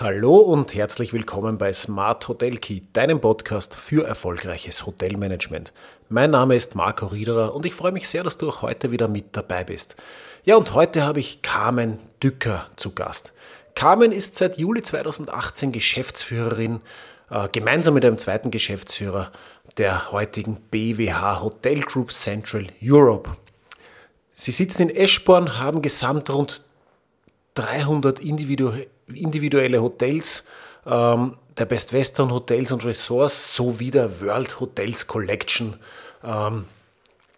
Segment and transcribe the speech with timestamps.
[0.00, 5.72] Hallo und herzlich willkommen bei Smart Hotel Key, deinem Podcast für erfolgreiches Hotelmanagement.
[6.08, 9.08] Mein Name ist Marco Riederer und ich freue mich sehr, dass du auch heute wieder
[9.08, 9.96] mit dabei bist.
[10.44, 13.32] Ja, und heute habe ich Carmen Dücker zu Gast.
[13.74, 16.80] Carmen ist seit Juli 2018 Geschäftsführerin,
[17.30, 19.32] äh, gemeinsam mit einem zweiten Geschäftsführer
[19.78, 23.36] der heutigen BWH Hotel Group Central Europe.
[24.32, 26.62] Sie sitzen in Eschborn, haben gesamt rund
[27.54, 30.44] 300 individuelle individuelle Hotels
[30.86, 35.76] ähm, der Best Western Hotels und Resorts sowie der World Hotels Collection
[36.24, 36.64] ähm,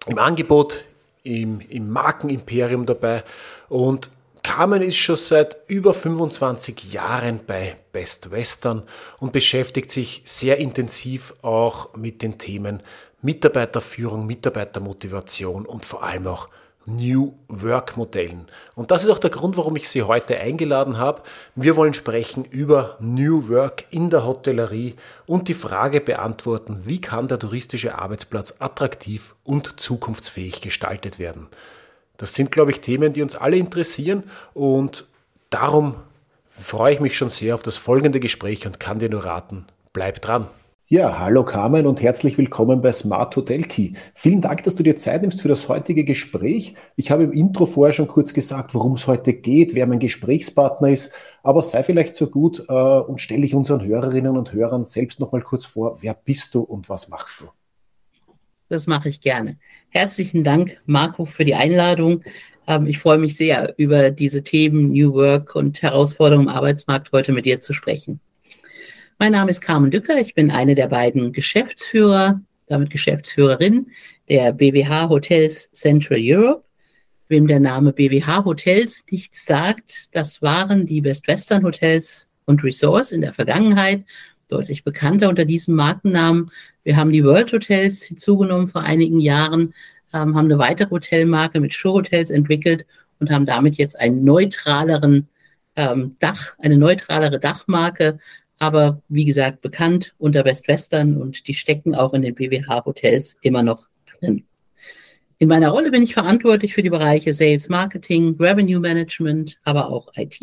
[0.06, 0.84] im Angebot,
[1.22, 3.24] im, im Markenimperium dabei.
[3.68, 4.10] Und
[4.42, 8.82] Carmen ist schon seit über 25 Jahren bei Best Western
[9.18, 12.82] und beschäftigt sich sehr intensiv auch mit den Themen
[13.22, 16.48] Mitarbeiterführung, Mitarbeitermotivation und vor allem auch
[16.96, 18.46] New Work Modellen.
[18.74, 21.22] Und das ist auch der Grund, warum ich Sie heute eingeladen habe.
[21.54, 27.28] Wir wollen sprechen über New Work in der Hotellerie und die Frage beantworten, wie kann
[27.28, 31.48] der touristische Arbeitsplatz attraktiv und zukunftsfähig gestaltet werden.
[32.16, 35.06] Das sind, glaube ich, Themen, die uns alle interessieren und
[35.48, 35.94] darum
[36.50, 40.20] freue ich mich schon sehr auf das folgende Gespräch und kann dir nur raten, bleib
[40.20, 40.48] dran.
[40.92, 43.92] Ja, hallo Carmen und herzlich willkommen bei Smart Hotel Key.
[44.12, 46.74] Vielen Dank, dass du dir Zeit nimmst für das heutige Gespräch.
[46.96, 50.90] Ich habe im Intro vorher schon kurz gesagt, worum es heute geht, wer mein Gesprächspartner
[50.90, 51.12] ist,
[51.44, 55.30] aber sei vielleicht so gut äh, und stelle dich unseren Hörerinnen und Hörern selbst noch
[55.30, 57.44] mal kurz vor, wer bist du und was machst du?
[58.68, 59.58] Das mache ich gerne.
[59.90, 62.24] Herzlichen Dank, Marco, für die Einladung.
[62.66, 67.30] Ähm, ich freue mich sehr, über diese Themen New Work und Herausforderungen im Arbeitsmarkt heute
[67.30, 68.18] mit dir zu sprechen.
[69.22, 70.18] Mein Name ist Carmen Dücker.
[70.18, 73.88] Ich bin eine der beiden Geschäftsführer, damit Geschäftsführerin
[74.30, 76.64] der BWH Hotels Central Europe.
[77.28, 83.12] Wem der Name BWH Hotels nichts sagt, das waren die Best Western Hotels und Resorts
[83.12, 84.04] in der Vergangenheit,
[84.48, 86.50] deutlich bekannter unter diesem Markennamen.
[86.82, 89.74] Wir haben die World Hotels hinzugenommen vor einigen Jahren,
[90.14, 92.86] ähm, haben eine weitere Hotelmarke mit Show Hotels entwickelt
[93.18, 95.28] und haben damit jetzt einen neutraleren
[95.76, 98.18] ähm, Dach, eine neutralere Dachmarke
[98.60, 103.36] aber wie gesagt bekannt unter Best Western und die stecken auch in den BWH Hotels
[103.42, 104.44] immer noch drin.
[105.38, 110.12] In meiner Rolle bin ich verantwortlich für die Bereiche Sales Marketing, Revenue Management, aber auch
[110.14, 110.38] IT.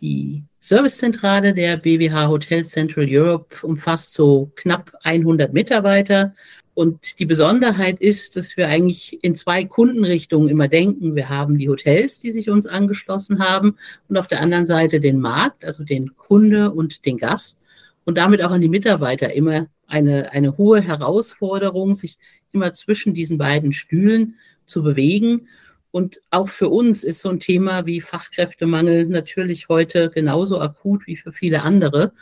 [0.00, 6.34] Die Servicezentrale der BWH Hotel Central Europe umfasst so knapp 100 Mitarbeiter
[6.80, 11.14] und die Besonderheit ist, dass wir eigentlich in zwei Kundenrichtungen immer denken.
[11.14, 13.76] Wir haben die Hotels, die sich uns angeschlossen haben
[14.08, 17.60] und auf der anderen Seite den Markt, also den Kunde und den Gast
[18.06, 22.16] und damit auch an die Mitarbeiter immer eine, eine hohe Herausforderung, sich
[22.50, 25.48] immer zwischen diesen beiden Stühlen zu bewegen.
[25.90, 31.16] Und auch für uns ist so ein Thema wie Fachkräftemangel natürlich heute genauso akut wie
[31.16, 32.14] für viele andere.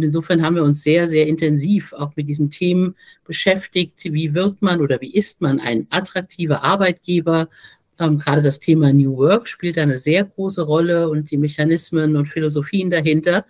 [0.00, 2.94] Und insofern haben wir uns sehr, sehr intensiv auch mit diesen Themen
[3.26, 4.02] beschäftigt.
[4.04, 7.50] Wie wird man oder wie ist man ein attraktiver Arbeitgeber?
[7.98, 12.28] Ähm, gerade das Thema New Work spielt eine sehr große Rolle und die Mechanismen und
[12.28, 13.44] Philosophien dahinter.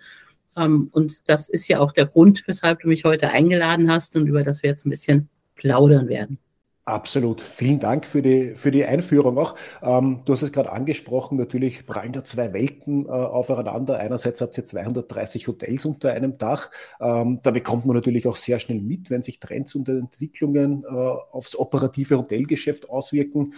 [0.57, 4.27] Ähm, und das ist ja auch der Grund, weshalb du mich heute eingeladen hast und
[4.27, 6.37] über das wir jetzt ein bisschen plaudern werden.
[6.85, 7.41] Absolut.
[7.41, 9.55] Vielen Dank für die, für die Einführung auch.
[9.83, 13.99] Ähm, du hast es gerade angesprochen, natürlich prallen da zwei Welten äh, aufeinander.
[13.99, 16.71] Einerseits habt ihr 230 Hotels unter einem Dach.
[16.99, 20.87] Ähm, da bekommt man natürlich auch sehr schnell mit, wenn sich Trends und Entwicklungen äh,
[20.87, 23.53] aufs operative Hotelgeschäft auswirken.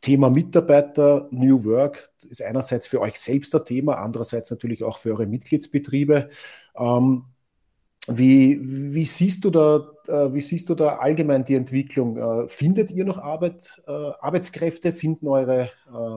[0.00, 5.10] Thema Mitarbeiter, New Work ist einerseits für euch selbst ein Thema, andererseits natürlich auch für
[5.10, 6.30] eure Mitgliedsbetriebe.
[6.76, 7.24] Ähm,
[8.08, 12.18] wie, wie, siehst du da, äh, wie siehst du da allgemein die Entwicklung?
[12.18, 14.92] Äh, findet ihr noch Arbeit, äh, Arbeitskräfte?
[14.92, 15.70] Finden eure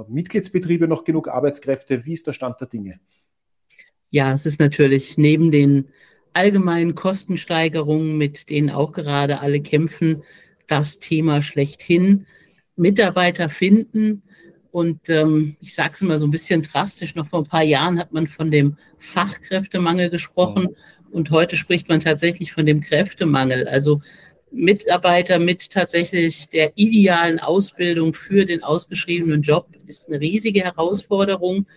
[0.10, 2.06] Mitgliedsbetriebe noch genug Arbeitskräfte?
[2.06, 3.00] Wie ist der Stand der Dinge?
[4.10, 5.88] Ja, es ist natürlich neben den
[6.34, 10.24] allgemeinen Kostensteigerungen, mit denen auch gerade alle kämpfen,
[10.68, 12.26] das Thema schlechthin.
[12.76, 14.24] Mitarbeiter finden.
[14.72, 17.98] Und ähm, ich sage es immer so ein bisschen drastisch, noch vor ein paar Jahren
[17.98, 20.68] hat man von dem Fachkräftemangel gesprochen.
[20.70, 20.78] Ja
[21.12, 23.68] und heute spricht man tatsächlich von dem Kräftemangel.
[23.68, 24.02] Also
[24.52, 31.68] Mitarbeiter mit tatsächlich der idealen Ausbildung für den ausgeschriebenen Job ist eine riesige Herausforderung.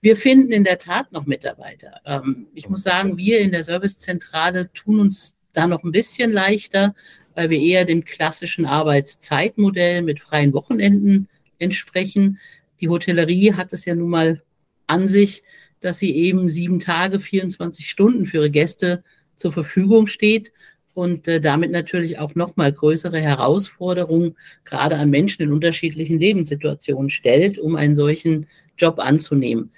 [0.00, 2.00] Wir finden in der Tat noch Mitarbeiter.
[2.04, 6.94] Ähm, ich muss sagen, wir in der Servicezentrale tun uns da noch ein bisschen leichter,
[7.34, 11.28] weil wir eher dem klassischen Arbeitszeitmodell mit freien Wochenenden
[11.58, 12.38] entsprechen.
[12.80, 14.42] Die Hotellerie hat es ja nun mal
[14.86, 15.42] an sich,
[15.84, 19.04] dass sie eben sieben Tage, 24 Stunden für ihre Gäste
[19.36, 20.52] zur Verfügung steht
[20.94, 27.58] und äh, damit natürlich auch nochmal größere Herausforderungen gerade an Menschen in unterschiedlichen Lebenssituationen stellt,
[27.58, 28.46] um einen solchen
[28.78, 29.70] Job anzunehmen.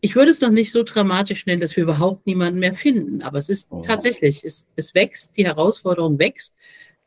[0.00, 3.22] ich würde es noch nicht so dramatisch nennen, dass wir überhaupt niemanden mehr finden.
[3.22, 3.82] Aber es ist oh.
[3.82, 6.56] tatsächlich, es, es wächst, die Herausforderung wächst.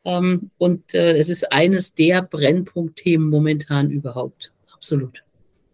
[0.04, 4.52] Ähm, und äh, es ist eines der Brennpunktthemen momentan überhaupt.
[4.72, 5.22] Absolut.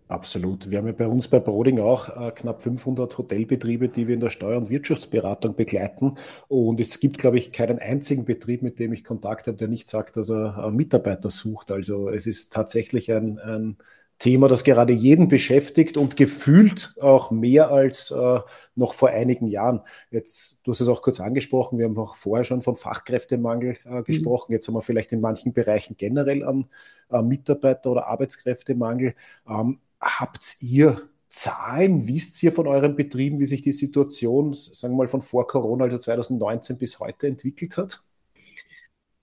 [0.08, 0.70] Absolut.
[0.70, 4.20] Wir haben ja bei uns bei Broding auch äh, knapp 500 Hotelbetriebe, die wir in
[4.20, 6.16] der Steuer- und Wirtschaftsberatung begleiten.
[6.48, 9.86] Und es gibt, glaube ich, keinen einzigen Betrieb, mit dem ich Kontakt habe, der nicht
[9.86, 11.70] sagt, dass er äh, Mitarbeiter sucht.
[11.70, 13.76] Also es ist tatsächlich ein, ein
[14.18, 18.40] Thema, das gerade jeden beschäftigt und gefühlt auch mehr als äh,
[18.76, 19.82] noch vor einigen Jahren.
[20.10, 23.90] Jetzt, du hast es auch kurz angesprochen, wir haben auch vorher schon vom Fachkräftemangel äh,
[23.90, 24.04] mhm.
[24.04, 24.52] gesprochen.
[24.52, 26.66] Jetzt haben wir vielleicht in manchen Bereichen generell an
[27.10, 29.14] äh, Mitarbeiter- oder Arbeitskräftemangel.
[29.46, 32.08] Ähm, habt ihr Zahlen?
[32.08, 35.84] Wisst ihr von euren Betrieben, wie sich die Situation, sagen wir mal, von vor Corona,
[35.84, 38.02] also 2019 bis heute entwickelt hat?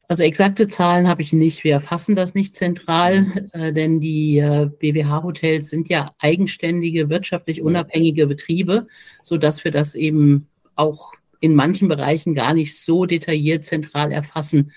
[0.07, 1.63] Also exakte Zahlen habe ich nicht.
[1.63, 3.49] Wir erfassen das nicht zentral, mhm.
[3.53, 8.87] äh, denn die äh, BWH-Hotels sind ja eigenständige, wirtschaftlich unabhängige Betriebe,
[9.23, 14.71] sodass wir das eben auch in manchen Bereichen gar nicht so detailliert zentral erfassen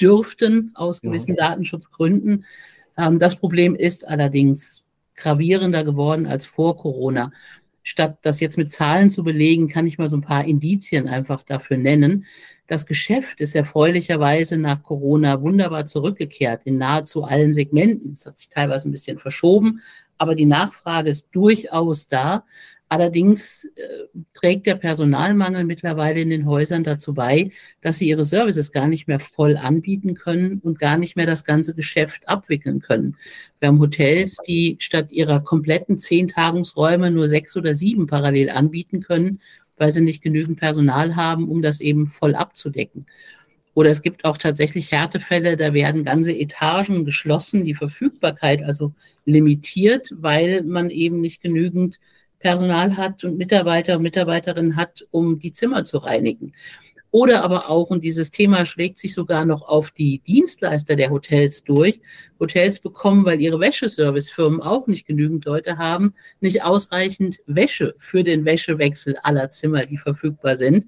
[0.00, 1.48] dürften aus gewissen ja.
[1.48, 2.46] Datenschutzgründen.
[2.96, 4.82] Ähm, das Problem ist allerdings
[5.20, 7.32] gravierender geworden als vor Corona.
[7.82, 11.42] Statt das jetzt mit Zahlen zu belegen, kann ich mal so ein paar Indizien einfach
[11.42, 12.26] dafür nennen.
[12.66, 18.12] Das Geschäft ist erfreulicherweise nach Corona wunderbar zurückgekehrt in nahezu allen Segmenten.
[18.12, 19.80] Es hat sich teilweise ein bisschen verschoben,
[20.18, 22.44] aber die Nachfrage ist durchaus da.
[22.92, 28.72] Allerdings äh, trägt der Personalmangel mittlerweile in den Häusern dazu bei, dass sie ihre Services
[28.72, 33.16] gar nicht mehr voll anbieten können und gar nicht mehr das ganze Geschäft abwickeln können.
[33.60, 38.98] Wir haben Hotels, die statt ihrer kompletten zehn Tagungsräume nur sechs oder sieben parallel anbieten
[38.98, 39.40] können,
[39.76, 43.06] weil sie nicht genügend Personal haben, um das eben voll abzudecken.
[43.74, 48.94] Oder es gibt auch tatsächlich Härtefälle, da werden ganze Etagen geschlossen, die Verfügbarkeit also
[49.26, 52.00] limitiert, weil man eben nicht genügend
[52.40, 56.52] Personal hat und Mitarbeiter und Mitarbeiterinnen hat, um die Zimmer zu reinigen.
[57.12, 61.64] Oder aber auch, und dieses Thema schlägt sich sogar noch auf die Dienstleister der Hotels
[61.64, 62.00] durch.
[62.38, 68.44] Hotels bekommen, weil ihre Wäscheservicefirmen auch nicht genügend Leute haben, nicht ausreichend Wäsche für den
[68.44, 70.86] Wäschewechsel aller Zimmer, die verfügbar sind.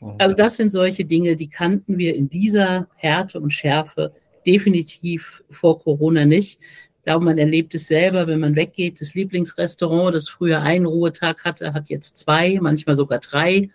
[0.00, 0.14] Mhm.
[0.18, 4.12] Also das sind solche Dinge, die kannten wir in dieser Härte und Schärfe
[4.46, 6.60] definitiv vor Corona nicht.
[7.04, 9.00] Glaube, man erlebt es selber, wenn man weggeht.
[9.00, 13.68] Das Lieblingsrestaurant, das früher einen Ruhetag hatte, hat jetzt zwei, manchmal sogar drei.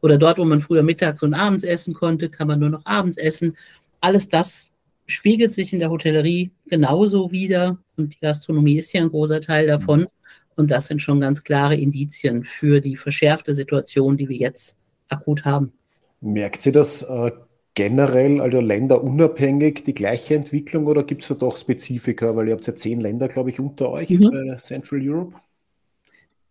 [0.00, 3.18] Oder dort, wo man früher mittags und abends essen konnte, kann man nur noch abends
[3.18, 3.56] essen.
[4.00, 4.70] Alles das
[5.06, 7.78] spiegelt sich in der Hotellerie genauso wieder.
[7.96, 10.08] Und die Gastronomie ist ja ein großer Teil davon.
[10.56, 14.76] Und das sind schon ganz klare Indizien für die verschärfte Situation, die wir jetzt
[15.08, 15.72] akut haben.
[16.20, 17.30] Merkt sie das äh,
[17.74, 22.36] generell, also länderunabhängig, die gleiche Entwicklung oder gibt es da doch Spezifika?
[22.36, 24.30] Weil ihr habt ja zehn Länder, glaube ich, unter euch mhm.
[24.30, 25.34] bei Central Europe.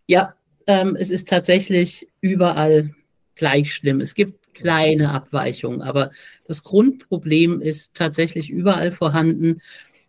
[0.08, 0.34] Ja,
[0.68, 2.94] ähm, es ist tatsächlich überall
[3.36, 4.02] gleich schlimm.
[4.02, 6.12] Es gibt kleine Abweichungen, aber
[6.46, 9.62] das Grundproblem ist tatsächlich überall vorhanden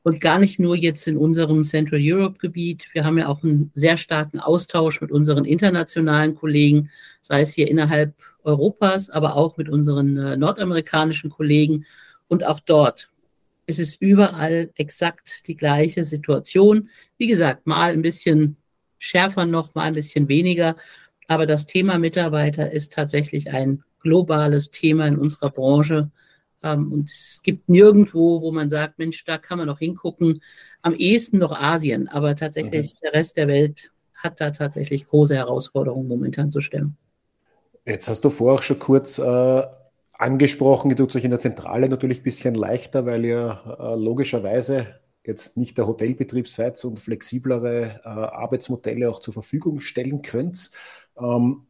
[0.02, 2.88] und gar nicht nur jetzt in unserem Central Europe Gebiet.
[2.92, 7.68] Wir haben ja auch einen sehr starken Austausch mit unseren internationalen Kollegen, sei es hier
[7.68, 8.14] innerhalb
[8.44, 11.86] Europas, aber auch mit unseren äh, nordamerikanischen Kollegen.
[12.28, 13.10] Und auch dort
[13.66, 16.88] ist es überall exakt die gleiche Situation.
[17.18, 18.56] Wie gesagt, mal ein bisschen
[18.98, 20.76] schärfer noch, mal ein bisschen weniger.
[21.28, 26.10] Aber das Thema Mitarbeiter ist tatsächlich ein globales Thema in unserer Branche.
[26.62, 30.42] Ähm, und es gibt nirgendwo, wo man sagt, Mensch, da kann man noch hingucken.
[30.82, 32.98] Am ehesten noch Asien, aber tatsächlich mhm.
[33.04, 36.96] der Rest der Welt hat da tatsächlich große Herausforderungen momentan zu stemmen.
[37.84, 39.62] Jetzt hast du vorher auch schon kurz äh,
[40.12, 45.00] angesprochen, ihr tut euch in der Zentrale natürlich ein bisschen leichter, weil ihr äh, logischerweise
[45.24, 50.70] jetzt nicht der Hotelbetrieb seid und flexiblere äh, Arbeitsmodelle auch zur Verfügung stellen könnt.
[51.18, 51.66] Ähm,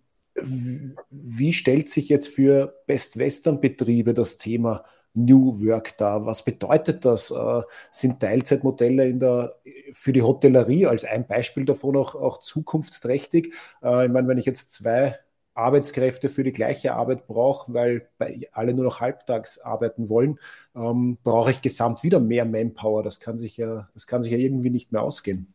[1.10, 6.26] wie stellt sich jetzt für Best-Western-Betriebe das Thema New Work dar?
[6.26, 7.30] Was bedeutet das?
[7.30, 9.56] Äh, sind Teilzeitmodelle in der,
[9.92, 13.54] für die Hotellerie als ein Beispiel davon auch, auch zukunftsträchtig?
[13.82, 15.18] Äh, ich meine, wenn ich jetzt zwei
[15.54, 18.08] Arbeitskräfte für die gleiche Arbeit brauche, weil
[18.52, 20.38] alle nur noch halbtags arbeiten wollen,
[20.74, 23.02] ähm, brauche ich gesamt wieder mehr Manpower.
[23.02, 25.52] Das kann sich ja, das kann sich ja irgendwie nicht mehr ausgehen.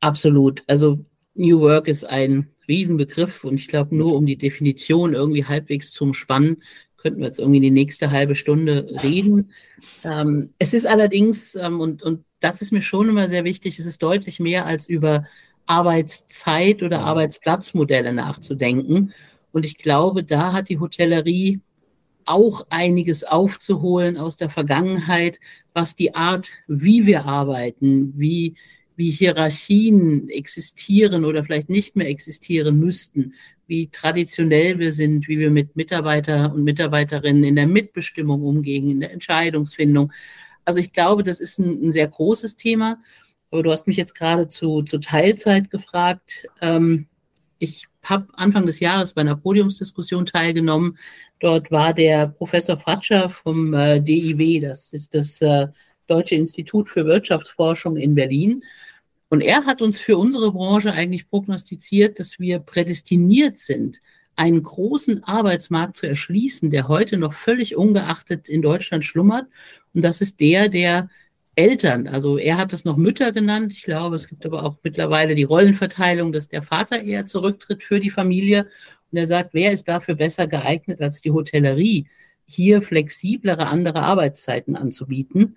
[0.00, 0.62] Absolut.
[0.66, 5.92] Also New Work ist ein Riesenbegriff und ich glaube, nur um die Definition irgendwie halbwegs
[5.92, 6.62] zum Spannen,
[6.96, 9.52] könnten wir jetzt irgendwie die nächste halbe Stunde reden.
[10.02, 13.86] Ähm, es ist allerdings, ähm, und, und das ist mir schon immer sehr wichtig, es
[13.86, 15.26] ist deutlich mehr als über
[15.66, 19.12] Arbeitszeit oder Arbeitsplatzmodelle nachzudenken.
[19.52, 21.60] Und ich glaube, da hat die Hotellerie
[22.24, 25.38] auch einiges aufzuholen aus der Vergangenheit,
[25.74, 28.56] was die Art, wie wir arbeiten, wie
[28.96, 33.34] wie Hierarchien existieren oder vielleicht nicht mehr existieren müssten,
[33.66, 39.00] wie traditionell wir sind, wie wir mit Mitarbeiter und Mitarbeiterinnen in der Mitbestimmung umgehen, in
[39.00, 40.12] der Entscheidungsfindung.
[40.64, 42.98] Also ich glaube, das ist ein, ein sehr großes Thema.
[43.50, 46.46] Aber du hast mich jetzt gerade zu, zu Teilzeit gefragt.
[46.60, 47.06] Ähm,
[47.58, 50.98] ich habe Anfang des Jahres bei einer Podiumsdiskussion teilgenommen.
[51.40, 55.68] Dort war der Professor Fratscher vom äh, DIW, das ist das äh,
[56.06, 58.62] Deutsche Institut für Wirtschaftsforschung in Berlin.
[59.28, 64.00] Und er hat uns für unsere Branche eigentlich prognostiziert, dass wir prädestiniert sind,
[64.36, 69.46] einen großen Arbeitsmarkt zu erschließen, der heute noch völlig ungeachtet in Deutschland schlummert.
[69.94, 71.08] Und das ist der der
[71.56, 72.06] Eltern.
[72.06, 73.72] Also er hat es noch Mütter genannt.
[73.72, 77.98] Ich glaube, es gibt aber auch mittlerweile die Rollenverteilung, dass der Vater eher zurücktritt für
[77.98, 78.68] die Familie.
[79.10, 82.06] Und er sagt, wer ist dafür besser geeignet als die Hotellerie,
[82.44, 85.56] hier flexiblere andere Arbeitszeiten anzubieten?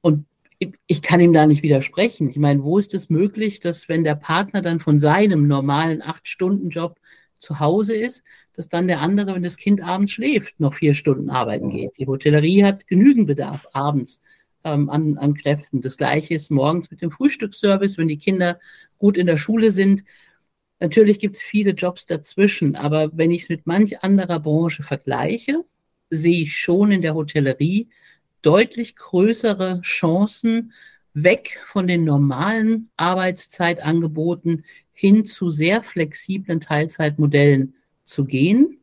[0.00, 0.26] Und
[0.86, 2.30] ich kann ihm da nicht widersprechen.
[2.30, 6.98] Ich meine, wo ist es möglich, dass wenn der Partner dann von seinem normalen Acht-Stunden-Job
[7.40, 11.30] zu Hause ist, dass dann der andere, wenn das Kind abends schläft, noch vier Stunden
[11.30, 11.98] arbeiten geht.
[11.98, 14.20] Die Hotellerie hat genügend Bedarf abends
[14.64, 15.80] ähm, an, an Kräften.
[15.80, 18.60] Das gleiche ist morgens mit dem Frühstücksservice, wenn die Kinder
[18.98, 20.04] gut in der Schule sind.
[20.80, 25.64] Natürlich gibt es viele Jobs dazwischen, aber wenn ich es mit manch anderer Branche vergleiche,
[26.10, 27.88] sehe ich schon in der Hotellerie
[28.42, 30.72] deutlich größere Chancen,
[31.14, 38.78] weg von den normalen Arbeitszeitangeboten hin zu sehr flexiblen Teilzeitmodellen zu gehen.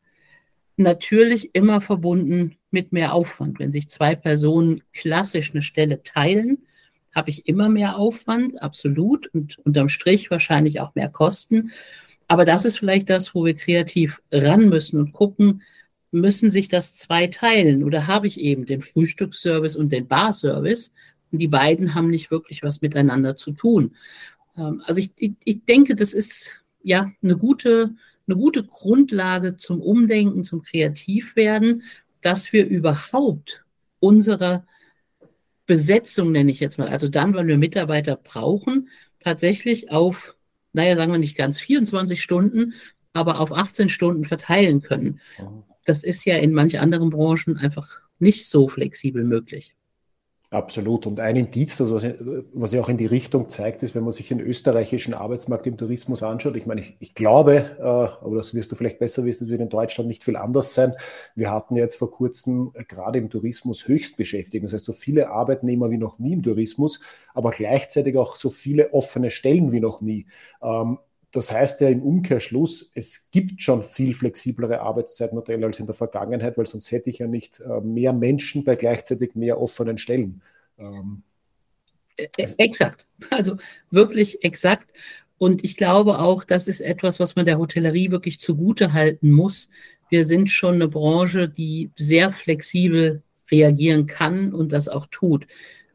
[0.77, 3.60] Natürlich immer verbunden mit mehr Aufwand.
[3.60, 6.60] Wenn sich zwei Personen klassisch eine Stelle teilen,
[7.14, 11.72] habe ich immer mehr Aufwand, absolut, und unterm Strich wahrscheinlich auch mehr Kosten.
[12.28, 15.64] Aber das ist vielleicht das, wo wir kreativ ran müssen und gucken,
[16.12, 20.92] müssen sich das zwei teilen oder habe ich eben den Frühstücksservice und den Barservice
[21.32, 23.96] und die beiden haben nicht wirklich was miteinander zu tun.
[24.58, 27.96] Ähm, also ich, ich, ich denke, das ist ja eine gute,
[28.28, 31.84] eine gute Grundlage zum Umdenken, zum Kreativwerden,
[32.22, 33.64] dass wir überhaupt
[34.00, 34.66] unsere
[35.66, 40.36] Besetzung, nenne ich jetzt mal, also dann, wenn wir Mitarbeiter brauchen, tatsächlich auf,
[40.74, 42.74] naja, sagen wir nicht ganz 24 Stunden,
[43.14, 45.20] aber auf 18 Stunden verteilen können.
[45.86, 49.76] Das ist ja in manchen anderen Branchen einfach nicht so flexibel möglich.
[50.51, 51.06] Absolut.
[51.06, 52.03] Und ein Indiz, das was,
[52.53, 55.77] was ja auch in die Richtung zeigt, ist, wenn man sich den österreichischen Arbeitsmarkt im
[55.77, 56.56] Tourismus anschaut.
[56.56, 59.70] Ich meine, ich, ich glaube, äh, aber das wirst du vielleicht besser wissen, wird in
[59.70, 60.96] Deutschland nicht viel anders sein.
[61.36, 64.65] Wir hatten jetzt vor kurzem äh, gerade im Tourismus Höchstbeschäftigung.
[64.65, 67.00] Das heißt, so viele Arbeitnehmer wie noch nie im Tourismus,
[67.36, 70.25] aber gleichzeitig auch so viele offene Stellen wie noch nie.
[70.63, 70.98] Ähm,
[71.31, 76.57] das heißt ja im Umkehrschluss, es gibt schon viel flexiblere Arbeitszeitmodelle als in der Vergangenheit,
[76.57, 80.41] weil sonst hätte ich ja nicht äh, mehr Menschen bei gleichzeitig mehr offenen Stellen.
[80.79, 81.24] Ähm,
[82.17, 83.57] äh, äh, exakt, also
[83.91, 84.89] wirklich exakt.
[85.38, 89.69] Und ich glaube auch, das ist etwas, was man der Hotellerie wirklich zugute halten muss.
[90.09, 93.21] Wir sind schon eine Branche, die sehr flexibel
[93.51, 95.45] reagieren kann und das auch tut.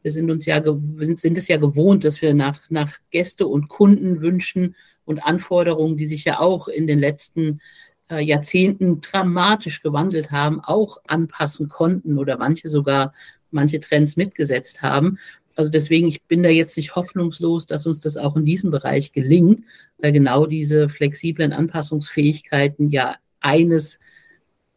[0.01, 3.67] Wir sind uns ja, sind, sind es ja gewohnt, dass wir nach, nach Gäste- und
[3.67, 4.75] Kundenwünschen
[5.05, 7.61] und Anforderungen, die sich ja auch in den letzten
[8.09, 13.13] äh, Jahrzehnten dramatisch gewandelt haben, auch anpassen konnten oder manche sogar
[13.51, 15.17] manche Trends mitgesetzt haben.
[15.55, 19.13] Also deswegen, ich bin da jetzt nicht hoffnungslos, dass uns das auch in diesem Bereich
[19.13, 19.63] gelingt,
[19.97, 23.99] weil genau diese flexiblen Anpassungsfähigkeiten ja eines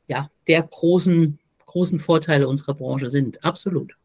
[0.07, 3.45] ja, der großen, großen Vorteile unserer Branche sind.
[3.45, 3.98] Absolut.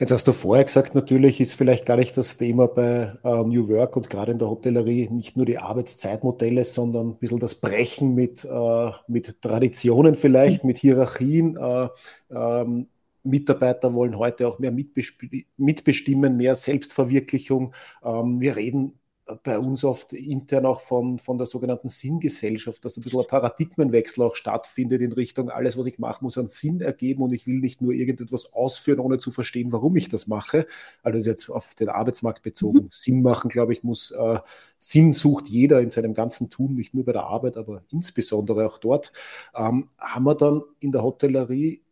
[0.00, 3.68] Jetzt hast du vorher gesagt, natürlich ist vielleicht gar nicht das Thema bei äh, New
[3.68, 8.14] Work und gerade in der Hotellerie nicht nur die Arbeitszeitmodelle, sondern ein bisschen das Brechen
[8.14, 11.58] mit, äh, mit Traditionen vielleicht, mit Hierarchien.
[11.58, 11.88] Äh,
[12.30, 12.88] ähm,
[13.24, 17.74] Mitarbeiter wollen heute auch mehr mitbestimmen, mehr Selbstverwirklichung.
[18.02, 18.99] Ähm, wir reden
[19.42, 24.24] bei uns oft intern auch von, von der sogenannten Sinngesellschaft, dass ein bisschen ein Paradigmenwechsel
[24.24, 27.58] auch stattfindet in Richtung, alles, was ich mache, muss einen Sinn ergeben und ich will
[27.58, 30.66] nicht nur irgendetwas ausführen, ohne zu verstehen, warum ich das mache.
[31.02, 32.84] Also das ist jetzt auf den Arbeitsmarkt bezogen.
[32.84, 32.88] Mhm.
[32.90, 34.38] Sinn machen, glaube ich, muss äh,
[34.78, 38.78] Sinn sucht jeder in seinem ganzen Tun, nicht nur bei der Arbeit, aber insbesondere auch
[38.78, 39.12] dort.
[39.54, 41.82] Ähm, haben wir dann in der Hotellerie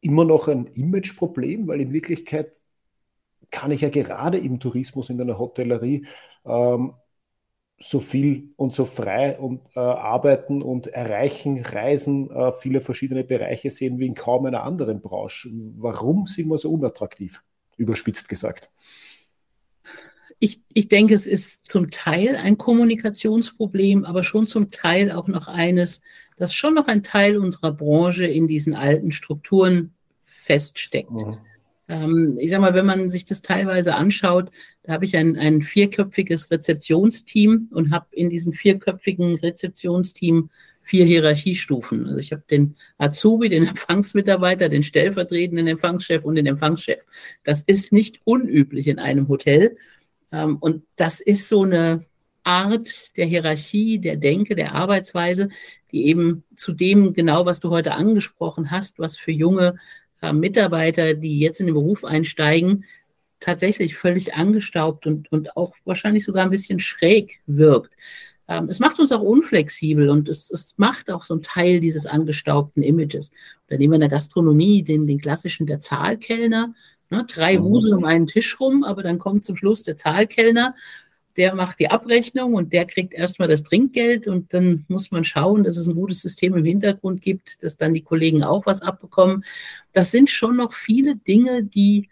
[0.00, 2.62] immer noch ein Imageproblem, weil in Wirklichkeit
[3.50, 6.06] kann ich ja gerade im Tourismus, in einer Hotellerie
[6.44, 6.94] ähm,
[7.78, 13.70] so viel und so frei und äh, arbeiten und erreichen, reisen, äh, viele verschiedene Bereiche
[13.70, 15.50] sehen wie in kaum einer anderen Branche.
[15.76, 17.42] Warum sind wir so unattraktiv?
[17.76, 18.70] Überspitzt gesagt.
[20.38, 25.48] Ich, ich denke, es ist zum Teil ein Kommunikationsproblem, aber schon zum Teil auch noch
[25.48, 26.00] eines,
[26.36, 31.10] dass schon noch ein Teil unserer Branche in diesen alten Strukturen feststeckt.
[31.10, 31.38] Mhm.
[31.88, 34.50] Ähm, ich sag mal, wenn man sich das teilweise anschaut,
[34.82, 40.50] da habe ich ein, ein vierköpfiges Rezeptionsteam und habe in diesem vierköpfigen Rezeptionsteam
[40.82, 42.06] vier Hierarchiestufen.
[42.06, 47.00] Also ich habe den Azubi, den Empfangsmitarbeiter, den stellvertretenden Empfangschef und den Empfangschef.
[47.44, 49.76] Das ist nicht unüblich in einem Hotel.
[50.32, 52.04] Ähm, und das ist so eine
[52.44, 55.48] Art der Hierarchie, der Denke, der Arbeitsweise,
[55.90, 59.76] die eben zu dem genau, was du heute angesprochen hast, was für junge
[60.22, 62.84] äh, Mitarbeiter, die jetzt in den Beruf einsteigen,
[63.40, 67.92] tatsächlich völlig angestaubt und, und auch wahrscheinlich sogar ein bisschen schräg wirkt.
[68.48, 72.06] Ähm, es macht uns auch unflexibel und es, es macht auch so einen Teil dieses
[72.06, 73.32] angestaubten Images.
[73.68, 76.74] Oder nehmen wir in der Gastronomie den, den klassischen der Zahlkellner.
[77.10, 77.64] Ne, drei mhm.
[77.64, 80.74] Wusel um einen Tisch rum, aber dann kommt zum Schluss der Zahlkellner
[81.36, 85.64] der macht die Abrechnung und der kriegt erstmal das Trinkgeld und dann muss man schauen,
[85.64, 89.44] dass es ein gutes System im Hintergrund gibt, dass dann die Kollegen auch was abbekommen.
[89.92, 92.08] Das sind schon noch viele Dinge, die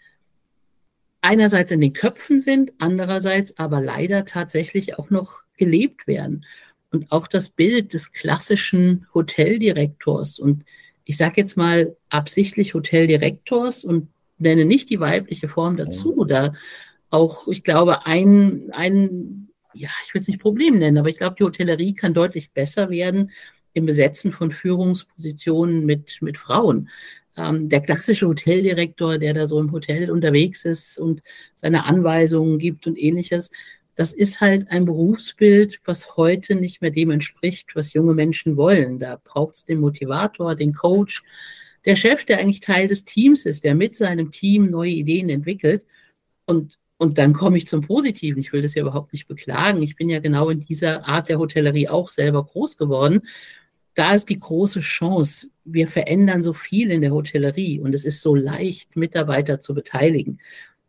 [1.21, 6.45] einerseits in den Köpfen sind, andererseits aber leider tatsächlich auch noch gelebt werden.
[6.91, 10.65] Und auch das Bild des klassischen Hoteldirektors und
[11.05, 16.25] ich sage jetzt mal absichtlich Hoteldirektors und nenne nicht die weibliche Form dazu.
[16.25, 16.55] Da
[17.15, 21.37] auch, ich glaube, ein, ein ja, ich will es nicht Problem nennen, aber ich glaube,
[21.39, 23.31] die Hotellerie kann deutlich besser werden
[23.73, 26.89] im Besetzen von Führungspositionen mit, mit Frauen.
[27.37, 31.23] Ähm, der klassische Hoteldirektor, der da so im Hotel unterwegs ist und
[31.55, 33.51] seine Anweisungen gibt und ähnliches,
[33.97, 38.99] das ist halt ein Berufsbild, was heute nicht mehr dem entspricht, was junge Menschen wollen.
[38.99, 41.23] Da braucht es den Motivator, den Coach,
[41.85, 45.85] der Chef, der eigentlich Teil des Teams ist, der mit seinem Team neue Ideen entwickelt.
[46.47, 48.41] Und und dann komme ich zum Positiven.
[48.41, 49.83] Ich will das ja überhaupt nicht beklagen.
[49.83, 53.23] Ich bin ja genau in dieser Art der Hotellerie auch selber groß geworden.
[53.95, 55.49] Da ist die große Chance.
[55.65, 60.39] Wir verändern so viel in der Hotellerie und es ist so leicht, Mitarbeiter zu beteiligen.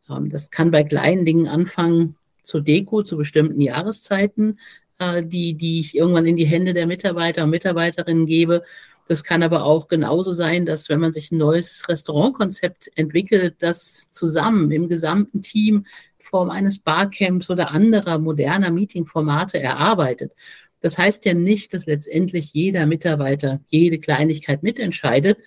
[0.09, 4.59] Ähm, das kann bei kleinen Dingen anfangen, zur Deko, zu bestimmten Jahreszeiten,
[4.99, 8.63] äh, die, die ich irgendwann in die Hände der Mitarbeiter und Mitarbeiterinnen gebe.
[9.07, 14.09] Das kann aber auch genauso sein, dass wenn man sich ein neues Restaurantkonzept entwickelt, das
[14.09, 15.85] zusammen im gesamten Team
[16.17, 20.33] Form eines Barcamps oder anderer moderner Meetingformate erarbeitet.
[20.81, 25.37] Das heißt ja nicht, dass letztendlich jeder Mitarbeiter jede Kleinigkeit mitentscheidet.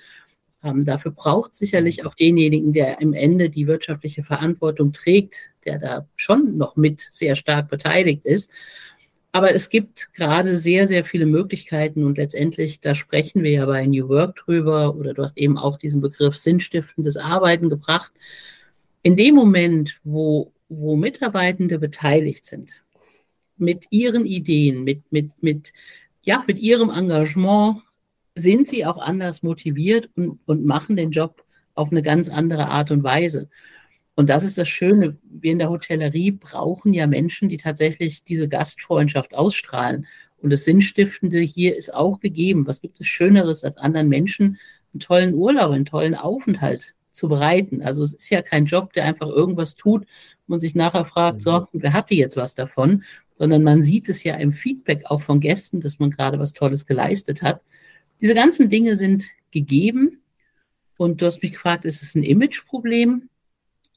[0.62, 6.08] Ähm, dafür braucht sicherlich auch denjenigen, der im Ende die wirtschaftliche Verantwortung trägt, der da
[6.16, 8.50] schon noch mit sehr stark beteiligt ist.
[9.32, 13.86] Aber es gibt gerade sehr, sehr viele Möglichkeiten und letztendlich, da sprechen wir ja bei
[13.86, 18.12] New Work drüber oder du hast eben auch diesen Begriff sinnstiftendes Arbeiten gebracht.
[19.02, 22.82] In dem Moment, wo, wo Mitarbeitende beteiligt sind,
[23.58, 25.72] mit ihren Ideen, mit, mit, mit,
[26.22, 27.82] ja, mit ihrem Engagement,
[28.34, 32.90] sind sie auch anders motiviert und, und machen den Job auf eine ganz andere Art
[32.90, 33.48] und Weise.
[34.18, 35.16] Und das ist das Schöne.
[35.22, 40.08] Wir in der Hotellerie brauchen ja Menschen, die tatsächlich diese Gastfreundschaft ausstrahlen.
[40.38, 42.66] Und das Sinnstiftende hier ist auch gegeben.
[42.66, 44.58] Was gibt es Schöneres, als anderen Menschen
[44.92, 47.80] einen tollen Urlaub, einen tollen Aufenthalt zu bereiten?
[47.80, 50.04] Also es ist ja kein Job, der einfach irgendwas tut
[50.48, 51.66] und sich nachher fragt, so, mhm.
[51.74, 53.04] wer hatte jetzt was davon?
[53.34, 56.86] Sondern man sieht es ja im Feedback auch von Gästen, dass man gerade was Tolles
[56.86, 57.60] geleistet hat.
[58.20, 60.22] Diese ganzen Dinge sind gegeben.
[60.96, 63.28] Und du hast mich gefragt, ist es ein Imageproblem?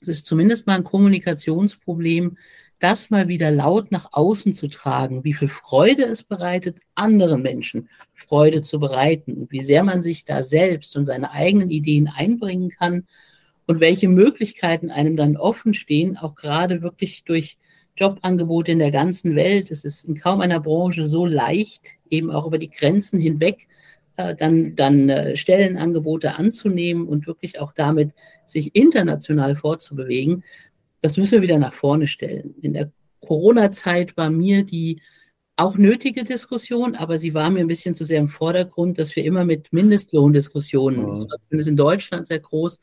[0.02, 2.38] Es ist zumindest mal ein Kommunikationsproblem,
[2.80, 7.90] das mal wieder laut nach außen zu tragen, wie viel Freude es bereitet, anderen Menschen
[8.16, 12.70] Freude zu bereiten und wie sehr man sich da selbst und seine eigenen Ideen einbringen
[12.70, 13.06] kann
[13.68, 17.58] und welche Möglichkeiten einem dann offen stehen, auch gerade wirklich durch
[17.96, 19.70] Jobangebote in der ganzen Welt.
[19.70, 23.68] Es ist in kaum einer Branche so leicht, eben auch über die Grenzen hinweg
[24.36, 28.12] dann, dann äh, Stellenangebote anzunehmen und wirklich auch damit
[28.46, 30.44] sich international fortzubewegen,
[31.02, 32.56] das müssen wir wieder nach vorne stellen.
[32.62, 35.02] In der Corona-Zeit war mir die
[35.56, 39.24] auch nötige Diskussion, aber sie war mir ein bisschen zu sehr im Vordergrund, dass wir
[39.24, 41.10] immer mit Mindestlohndiskussionen, mhm.
[41.10, 42.80] das war zumindest in Deutschland sehr groß.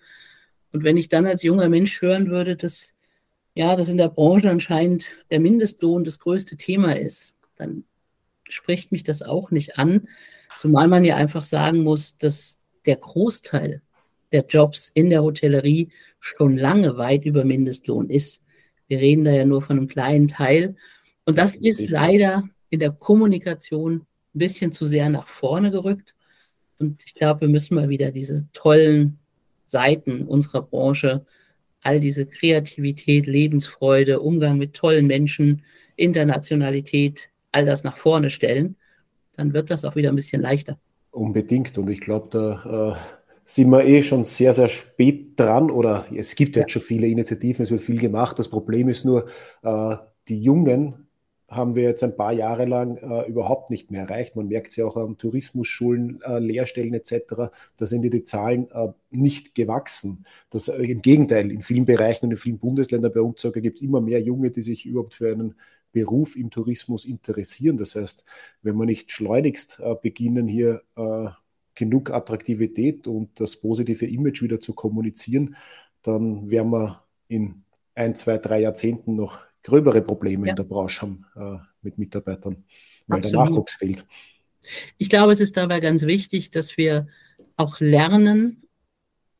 [0.72, 2.94] Und wenn ich dann als junger Mensch hören würde, dass
[3.58, 7.82] ja, dass in der Branche anscheinend der Mindestlohn das größte Thema ist, dann
[8.48, 10.06] spricht mich das auch nicht an.
[10.58, 13.80] Zumal man ja einfach sagen muss, dass der Großteil
[14.32, 18.42] der Jobs in der Hotellerie schon lange weit über Mindestlohn ist.
[18.88, 20.74] Wir reden da ja nur von einem kleinen Teil.
[21.24, 26.16] Und das ist leider in der Kommunikation ein bisschen zu sehr nach vorne gerückt.
[26.80, 29.20] Und ich glaube, wir müssen mal wieder diese tollen
[29.64, 31.24] Seiten unserer Branche,
[31.82, 35.62] all diese Kreativität, Lebensfreude, Umgang mit tollen Menschen,
[35.94, 38.74] Internationalität, all das nach vorne stellen
[39.38, 40.78] dann wird das auch wieder ein bisschen leichter.
[41.10, 41.78] Unbedingt.
[41.78, 42.98] Und ich glaube, da äh,
[43.44, 47.62] sind wir eh schon sehr, sehr spät dran oder es gibt jetzt schon viele Initiativen,
[47.62, 48.38] es wird viel gemacht.
[48.38, 49.26] Das Problem ist nur,
[49.62, 49.96] äh,
[50.28, 51.08] die Jungen
[51.48, 54.36] haben wir jetzt ein paar Jahre lang äh, überhaupt nicht mehr erreicht.
[54.36, 57.50] Man merkt es ja auch an Tourismusschulen, äh, Lehrstellen etc.
[57.78, 60.26] Da sind die Zahlen äh, nicht gewachsen.
[60.50, 63.78] Das, äh, Im Gegenteil, in vielen Bereichen und in vielen Bundesländern bei uns sogar gibt
[63.78, 65.54] es immer mehr Junge, die sich überhaupt für einen
[65.92, 67.76] Beruf im Tourismus interessieren.
[67.76, 68.24] Das heißt,
[68.62, 71.28] wenn wir nicht schleunigst äh, beginnen, hier äh,
[71.74, 75.56] genug Attraktivität und das positive Image wieder zu kommunizieren,
[76.02, 77.62] dann werden wir in
[77.94, 80.50] ein, zwei, drei Jahrzehnten noch gröbere Probleme ja.
[80.50, 82.64] in der Branche haben äh, mit Mitarbeitern,
[83.06, 83.46] weil Absolut.
[83.46, 84.06] der Nachwuchs fehlt.
[84.98, 87.06] Ich glaube, es ist dabei ganz wichtig, dass wir
[87.56, 88.67] auch lernen,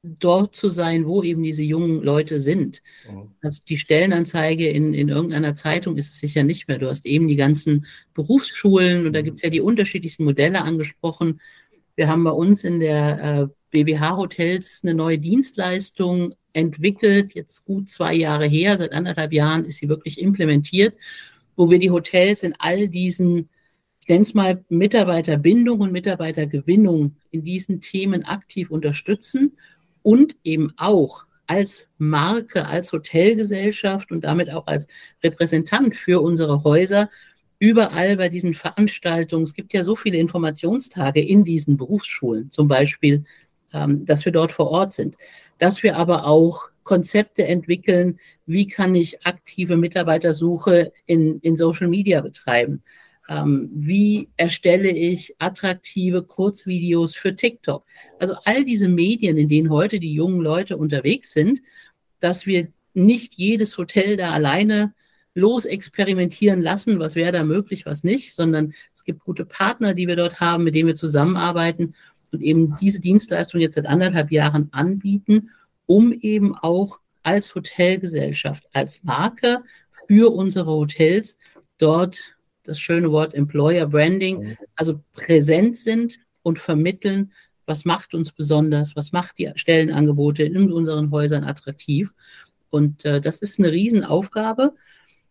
[0.03, 2.83] dort zu sein, wo eben diese jungen Leute sind.
[3.11, 3.33] Mhm.
[3.43, 6.79] Also die Stellenanzeige in, in irgendeiner Zeitung ist es sicher nicht mehr.
[6.79, 9.25] Du hast eben die ganzen Berufsschulen und da mhm.
[9.25, 11.41] gibt es ja die unterschiedlichsten Modelle angesprochen.
[11.97, 17.89] Wir haben bei uns in der äh, BWH Hotels eine neue Dienstleistung entwickelt, jetzt gut
[17.89, 20.97] zwei Jahre her, seit anderthalb Jahren ist sie wirklich implementiert,
[21.57, 23.49] wo wir die Hotels in all diesen,
[24.01, 29.57] ich nenne es mal Mitarbeiterbindung und Mitarbeitergewinnung in diesen Themen aktiv unterstützen
[30.03, 34.87] und eben auch als Marke, als Hotelgesellschaft und damit auch als
[35.23, 37.09] Repräsentant für unsere Häuser
[37.59, 43.25] überall bei diesen Veranstaltungen, es gibt ja so viele Informationstage in diesen Berufsschulen, zum Beispiel,
[43.73, 45.17] ähm, dass wir dort vor Ort sind
[45.59, 52.23] dass wir aber auch Konzepte entwickeln, wie kann ich aktive Mitarbeitersuche in, in Social Media
[52.23, 52.83] betreiben.
[53.29, 57.85] Ähm, wie erstelle ich attraktive Kurzvideos für TikTok?
[58.19, 61.61] Also all diese Medien, in denen heute die jungen Leute unterwegs sind,
[62.21, 64.95] dass wir nicht jedes Hotel da alleine
[65.35, 70.09] los experimentieren lassen, was wäre da möglich, was nicht, sondern es gibt gute Partner, die
[70.09, 71.95] wir dort haben, mit denen wir zusammenarbeiten
[72.33, 75.51] und eben diese Dienstleistung jetzt seit anderthalb Jahren anbieten,
[75.87, 81.39] um eben auch als Hotelgesellschaft, als Marke für unsere Hotels
[81.79, 82.38] dort
[82.69, 87.33] das schöne Wort Employer Branding, also präsent sind und vermitteln,
[87.67, 92.15] was macht uns besonders, was macht die Stellenangebote in unseren Häusern attraktiv.
[92.71, 94.75] Und äh, das ist eine Riesenaufgabe.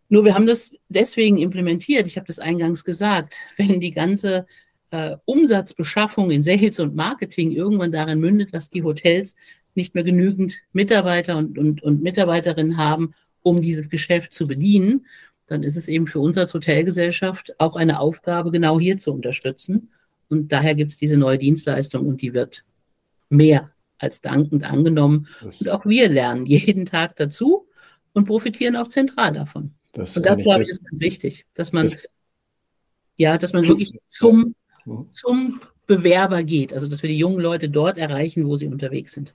[0.09, 2.07] Nur wir haben das deswegen implementiert.
[2.07, 3.35] Ich habe das eingangs gesagt.
[3.57, 4.45] Wenn die ganze
[4.91, 9.35] äh, Umsatzbeschaffung in Sales und Marketing irgendwann darin mündet, dass die Hotels
[9.75, 15.05] nicht mehr genügend Mitarbeiter und, und, und Mitarbeiterinnen haben, um dieses Geschäft zu bedienen,
[15.47, 19.91] dann ist es eben für uns als Hotelgesellschaft auch eine Aufgabe, genau hier zu unterstützen.
[20.29, 22.63] Und daher gibt es diese neue Dienstleistung und die wird
[23.29, 25.27] mehr als dankend angenommen.
[25.41, 27.67] Das und auch wir lernen jeden Tag dazu
[28.13, 29.73] und profitieren auch zentral davon.
[29.93, 32.03] Das und das, glaube ich, ist ganz wichtig, dass man, das
[33.15, 34.53] ja, dass man wirklich zum
[35.11, 36.73] zum Bewerber geht.
[36.73, 39.33] Also dass wir die jungen Leute dort erreichen, wo sie unterwegs sind.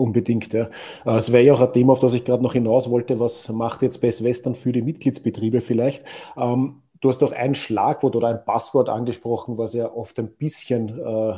[0.00, 0.70] Unbedingt, ja.
[1.04, 3.20] Äh, es wäre ja auch ein Thema, auf das ich gerade noch hinaus wollte.
[3.20, 6.04] Was macht jetzt Best Western für die Mitgliedsbetriebe vielleicht?
[6.38, 10.98] Ähm, du hast doch ein Schlagwort oder ein Passwort angesprochen, was ja oft ein bisschen
[10.98, 11.36] äh,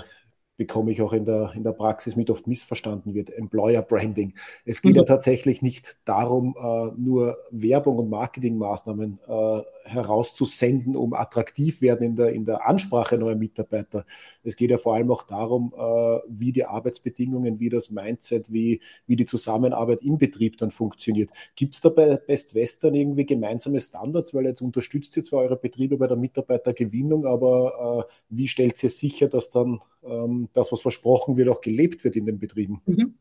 [0.62, 4.34] bekomme ich auch in der, in der Praxis mit oft missverstanden wird, Employer Branding.
[4.64, 4.98] Es geht mhm.
[4.98, 12.14] ja tatsächlich nicht darum, äh, nur Werbung und Marketingmaßnahmen äh, herauszusenden, um attraktiv werden in
[12.14, 14.06] der, in der Ansprache neuer Mitarbeiter.
[14.44, 18.80] Es geht ja vor allem auch darum, äh, wie die Arbeitsbedingungen, wie das Mindset, wie,
[19.08, 21.30] wie die Zusammenarbeit im Betrieb dann funktioniert.
[21.56, 24.32] Gibt es da bei Best Western irgendwie gemeinsame Standards?
[24.32, 29.26] Weil jetzt unterstützt ihr zwar eure Betriebe bei der Mitarbeitergewinnung, aber wie stellt ihr sicher,
[29.26, 32.80] dass dann ähm, das, was versprochen wird, auch gelebt wird in den Betrieben?
[32.86, 33.14] Mhm.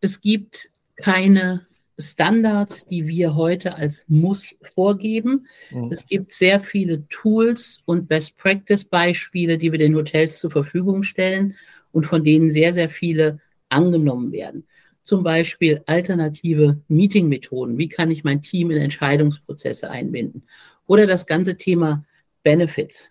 [0.00, 1.66] Es gibt keine
[1.98, 5.46] Standards, die wir heute als Muss vorgeben.
[5.70, 5.90] Mhm.
[5.92, 11.54] Es gibt sehr viele Tools und Best-Practice-Beispiele, die wir den Hotels zur Verfügung stellen
[11.92, 14.66] und von denen sehr, sehr viele angenommen werden.
[15.04, 17.78] Zum Beispiel alternative Meeting-Methoden.
[17.78, 20.44] Wie kann ich mein Team in Entscheidungsprozesse einbinden?
[20.86, 22.04] Oder das ganze Thema
[22.42, 23.10] Benefits.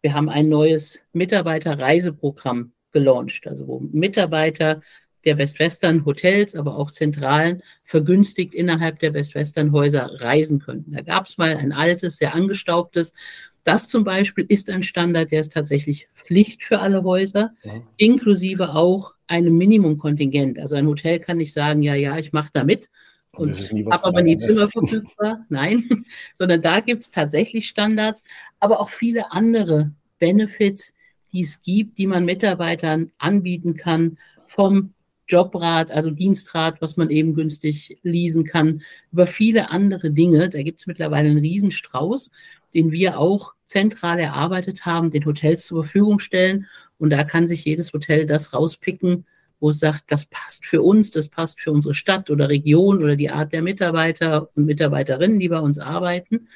[0.00, 4.80] Wir haben ein neues Mitarbeiterreiseprogramm gelauncht, also wo Mitarbeiter
[5.26, 10.92] der Westwestern Hotels, aber auch Zentralen vergünstigt innerhalb der Westwestern Häuser reisen könnten.
[10.92, 13.12] Da gab es mal ein altes, sehr angestaubtes.
[13.64, 17.82] Das zum Beispiel ist ein Standard, der ist tatsächlich Pflicht für alle Häuser, ja.
[17.96, 20.58] inklusive auch einem Minimumkontingent.
[20.58, 22.90] Also ein Hotel kann nicht sagen, ja, ja, ich mache da mit
[23.32, 23.56] und
[23.90, 25.44] habe aber nie Zimmer verfügbar.
[25.48, 26.04] Nein,
[26.34, 28.18] sondern da gibt es tatsächlich Standard,
[28.60, 30.94] aber auch viele andere Benefits,
[31.34, 34.94] die es gibt, die man Mitarbeitern anbieten kann, vom
[35.26, 40.48] Jobrat, also Dienstrat, was man eben günstig leasen kann, über viele andere Dinge.
[40.48, 42.30] Da gibt es mittlerweile einen Riesenstrauß,
[42.72, 46.66] den wir auch zentral erarbeitet haben, den Hotels zur Verfügung stellen.
[46.98, 49.26] Und da kann sich jedes Hotel das rauspicken,
[49.58, 53.16] wo es sagt, das passt für uns, das passt für unsere Stadt oder Region oder
[53.16, 56.48] die Art der Mitarbeiter und Mitarbeiterinnen, die bei uns arbeiten.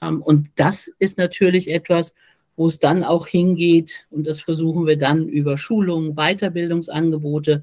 [0.00, 2.14] Ähm, und das ist natürlich etwas,
[2.58, 7.62] wo es dann auch hingeht, und das versuchen wir dann über Schulungen, Weiterbildungsangebote.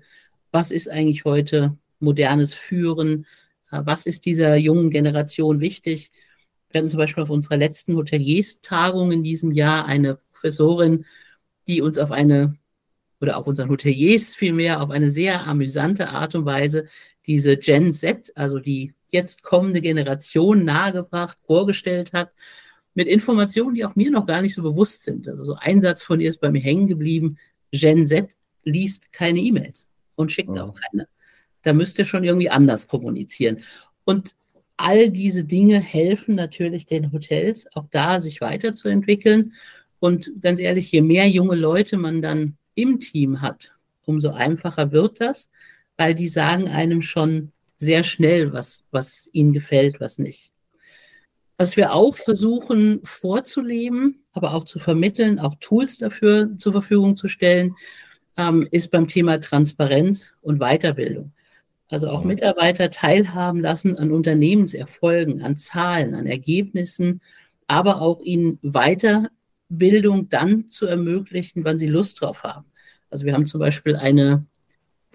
[0.53, 3.25] Was ist eigentlich heute modernes Führen?
[3.71, 6.11] Äh, was ist dieser jungen Generation wichtig?
[6.69, 11.03] Wir hatten zum Beispiel auf unserer letzten Hoteliers-Tagung in diesem Jahr eine Professorin,
[11.67, 12.55] die uns auf eine,
[13.19, 16.85] oder auch unseren Hoteliers vielmehr, auf eine sehr amüsante Art und Weise
[17.27, 22.31] diese Gen Z, also die jetzt kommende Generation nahegebracht, vorgestellt hat,
[22.95, 25.27] mit Informationen, die auch mir noch gar nicht so bewusst sind.
[25.27, 27.37] Also so ein Satz von ihr ist bei mir hängen geblieben,
[27.71, 28.29] Gen Z
[28.63, 30.57] liest keine E-Mails und schickt mhm.
[30.57, 31.07] auch keine.
[31.61, 33.59] Da müsst ihr schon irgendwie anders kommunizieren.
[34.05, 34.33] Und
[34.77, 39.53] all diese Dinge helfen natürlich den Hotels, auch da sich weiterzuentwickeln.
[39.99, 45.21] Und ganz ehrlich, je mehr junge Leute man dann im Team hat, umso einfacher wird
[45.21, 45.49] das,
[45.97, 50.51] weil die sagen einem schon sehr schnell, was, was ihnen gefällt, was nicht.
[51.57, 57.27] Was wir auch versuchen vorzuleben, aber auch zu vermitteln, auch Tools dafür zur Verfügung zu
[57.27, 57.75] stellen,
[58.37, 61.31] ähm, ist beim Thema Transparenz und Weiterbildung.
[61.87, 67.21] Also auch Mitarbeiter teilhaben lassen an Unternehmenserfolgen, an Zahlen, an Ergebnissen,
[67.67, 72.65] aber auch ihnen Weiterbildung dann zu ermöglichen, wann sie Lust drauf haben.
[73.09, 74.45] Also wir haben zum Beispiel eine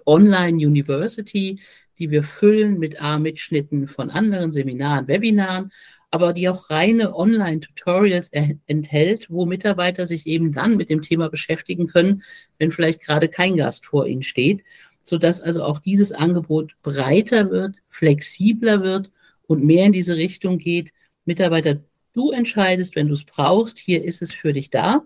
[0.06, 1.60] Online-University,
[1.98, 5.70] die wir füllen mit A-Mitschnitten von anderen Seminaren, Webinaren,
[6.10, 8.30] aber die auch reine Online-Tutorials
[8.66, 12.22] enthält, wo Mitarbeiter sich eben dann mit dem Thema beschäftigen können,
[12.58, 14.64] wenn vielleicht gerade kein Gast vor ihnen steht
[15.02, 19.10] sodass also auch dieses Angebot breiter wird, flexibler wird
[19.46, 20.92] und mehr in diese Richtung geht.
[21.24, 21.80] Mitarbeiter,
[22.12, 25.04] du entscheidest, wenn du es brauchst, hier ist es für dich da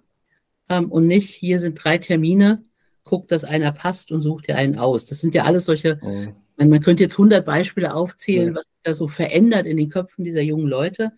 [0.69, 2.65] ähm, und nicht, hier sind drei Termine,
[3.03, 5.07] guck, dass einer passt und such dir einen aus.
[5.07, 6.35] Das sind ja alles solche, mhm.
[6.57, 8.55] Man, könnte jetzt 100 Beispiele aufzählen, mhm.
[8.57, 11.13] was sich da so verändert in den Köpfen dieser jungen Leute.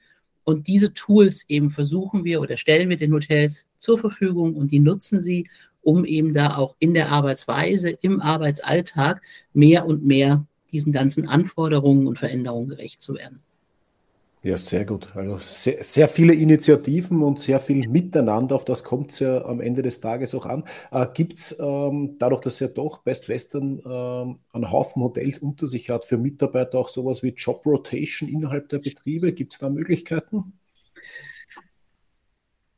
[0.44, 4.78] Und diese Tools eben versuchen wir oder stellen wir den Hotels zur Verfügung und die
[4.78, 5.48] nutzen sie,
[5.82, 9.22] um eben da auch in der Arbeitsweise, im Arbeitsalltag
[9.52, 13.40] mehr und mehr diesen ganzen Anforderungen und Veränderungen gerecht zu werden.
[14.46, 15.08] Ja, sehr gut.
[15.16, 19.60] Also sehr, sehr viele Initiativen und sehr viel Miteinander, auf das kommt es ja am
[19.60, 20.62] Ende des Tages auch an.
[20.92, 25.66] Äh, Gibt es ähm, dadurch, dass ja doch Best Western ähm, einen Haufen Hotels unter
[25.66, 29.32] sich hat, für Mitarbeiter auch sowas wie Job Rotation innerhalb der Betriebe?
[29.32, 30.52] Gibt es da Möglichkeiten?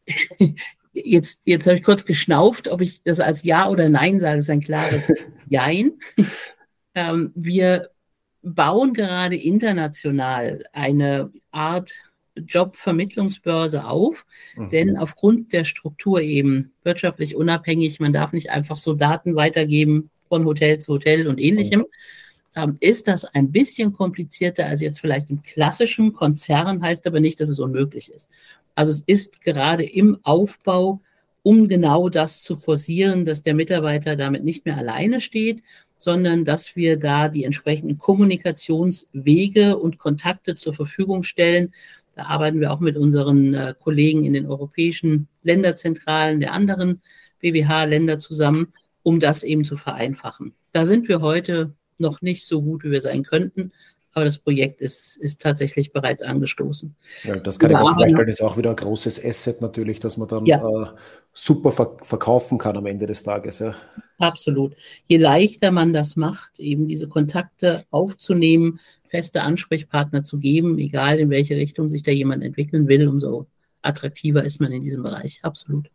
[0.95, 4.47] Jetzt, jetzt habe ich kurz geschnauft, ob ich das als Ja oder Nein sage, das
[4.47, 5.03] ist ein klares
[5.49, 5.93] Jein.
[6.95, 7.91] Ähm, wir
[8.55, 11.93] bauen gerade international eine Art
[12.47, 14.71] Jobvermittlungsbörse auf, mhm.
[14.71, 20.45] denn aufgrund der Struktur eben wirtschaftlich unabhängig, man darf nicht einfach so Daten weitergeben von
[20.45, 21.85] Hotel zu Hotel und ähnlichem,
[22.55, 22.77] mhm.
[22.81, 27.49] ist das ein bisschen komplizierter als jetzt vielleicht im klassischen Konzern, heißt aber nicht, dass
[27.49, 28.29] es unmöglich ist.
[28.75, 31.01] Also es ist gerade im Aufbau,
[31.43, 35.63] um genau das zu forcieren, dass der Mitarbeiter damit nicht mehr alleine steht,
[35.99, 41.75] sondern dass wir da die entsprechenden Kommunikationswege und Kontakte zur Verfügung stellen.
[42.15, 47.03] Da arbeiten wir auch mit unseren äh, Kollegen in den europäischen Länderzentralen der anderen
[47.41, 50.55] BWH-Länder zusammen, um das eben zu vereinfachen.
[50.73, 53.73] Da sind wir heute noch nicht so gut, wie wir sein könnten,
[54.13, 56.95] aber das Projekt ist, ist tatsächlich bereits angestoßen.
[57.25, 60.29] Ja, das kann ich mir vorstellen, ist auch wieder ein großes Asset natürlich, dass man
[60.29, 60.59] dann ja.
[60.59, 60.87] äh,
[61.39, 63.61] super ver verkaufen kann am Ende des Tages.
[63.61, 63.75] Ja.
[64.19, 64.75] Absolut.
[65.07, 71.31] Je leichter man das macht, eben diese Kontakte aufzunehmen, feste Ansprechpartner zu geben, egal in
[71.31, 73.47] welche Richtung sich da jemand entwickeln will, umso
[73.83, 75.39] attraktiver ist man in diesem Bereich.
[75.43, 75.89] Absolut.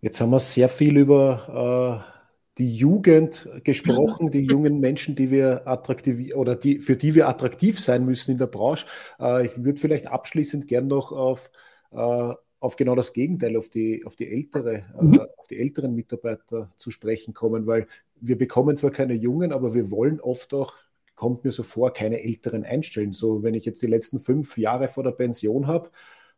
[0.00, 2.16] Jetzt haben wir sehr viel über äh,
[2.58, 7.78] die Jugend gesprochen, die jungen Menschen, die wir attraktiv oder die, für die wir attraktiv
[7.78, 8.86] sein müssen in der Branche.
[9.20, 11.50] Äh, ich würde vielleicht abschließend gern noch auf,
[11.92, 15.20] äh, auf genau das Gegenteil, auf die, auf die ältere, äh, mhm.
[15.36, 17.86] auf die älteren Mitarbeiter zu sprechen kommen, weil
[18.20, 20.74] wir bekommen zwar keine Jungen, aber wir wollen oft auch,
[21.14, 23.12] kommt mir so vor, keine älteren einstellen.
[23.12, 25.90] So, wenn ich jetzt die letzten fünf Jahre vor der Pension habe,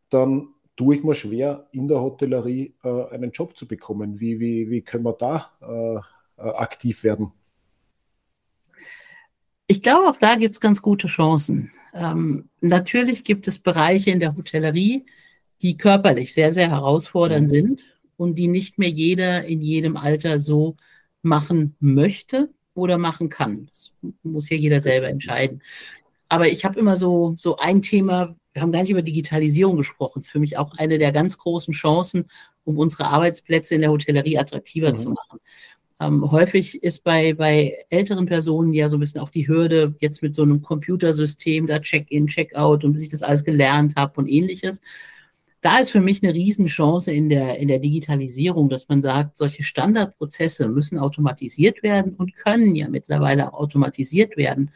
[0.08, 4.20] dann tue ich mir schwer, in der Hotellerie äh, einen Job zu bekommen.
[4.20, 7.32] Wie, wie, wie können wir da äh, äh aktiv werden?
[9.66, 11.72] Ich glaube, auch da gibt es ganz gute Chancen.
[11.92, 15.04] Ähm, natürlich gibt es Bereiche in der Hotellerie,
[15.62, 17.52] die körperlich sehr, sehr herausfordernd mhm.
[17.52, 17.82] sind
[18.16, 20.76] und die nicht mehr jeder in jedem Alter so
[21.22, 23.66] machen möchte oder machen kann.
[23.66, 23.92] Das
[24.22, 25.62] muss ja jeder selber entscheiden.
[26.28, 30.20] Aber ich habe immer so, so ein Thema, wir haben gar nicht über Digitalisierung gesprochen.
[30.20, 32.26] Das ist für mich auch eine der ganz großen Chancen,
[32.64, 34.96] um unsere Arbeitsplätze in der Hotellerie attraktiver mhm.
[34.96, 35.40] zu machen.
[36.00, 40.22] Ähm, häufig ist bei, bei älteren Personen ja so ein bisschen auch die Hürde, jetzt
[40.22, 44.28] mit so einem Computersystem, da Check-in, Check-out und bis ich das alles gelernt habe und
[44.28, 44.80] ähnliches.
[45.60, 49.64] Da ist für mich eine Riesenchance in der, in der Digitalisierung, dass man sagt, solche
[49.64, 54.70] Standardprozesse müssen automatisiert werden und können ja mittlerweile automatisiert werden.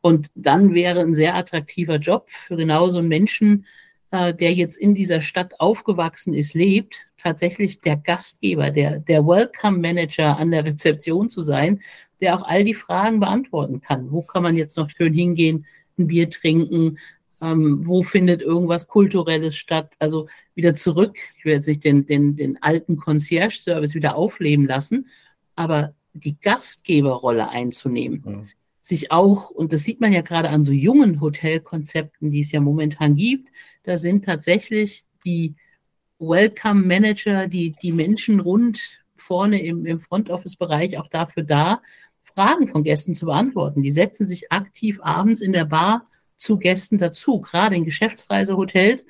[0.00, 3.66] Und dann wäre ein sehr attraktiver Job für genau so einen Menschen,
[4.10, 9.78] äh, der jetzt in dieser Stadt aufgewachsen ist, lebt, tatsächlich der Gastgeber, der, der Welcome
[9.78, 11.80] Manager an der Rezeption zu sein,
[12.20, 14.10] der auch all die Fragen beantworten kann.
[14.10, 15.66] Wo kann man jetzt noch schön hingehen,
[15.98, 16.98] ein Bier trinken?
[17.40, 19.92] Ähm, wo findet irgendwas Kulturelles statt?
[19.98, 21.16] Also wieder zurück.
[21.38, 25.08] Ich will jetzt nicht den, den, den alten Concierge-Service wieder aufleben lassen,
[25.54, 28.22] aber die Gastgeberrolle einzunehmen.
[28.24, 28.48] Mhm.
[28.80, 32.60] Sich auch, und das sieht man ja gerade an so jungen Hotelkonzepten, die es ja
[32.60, 33.50] momentan gibt,
[33.82, 35.54] da sind tatsächlich die
[36.18, 38.80] Welcome Manager, die, die Menschen rund
[39.16, 41.82] vorne im, im Front Office Bereich auch dafür da,
[42.22, 43.82] Fragen von Gästen zu beantworten.
[43.82, 49.06] Die setzen sich aktiv abends in der Bar zu Gästen dazu, gerade in Geschäftsreisehotels.